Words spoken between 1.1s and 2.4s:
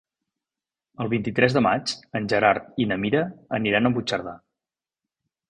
vint-i-tres de maig en